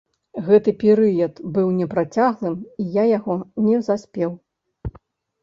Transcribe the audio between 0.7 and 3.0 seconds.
перыяд быў непрацяглым і